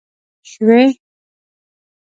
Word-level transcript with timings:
شوې 0.51 0.83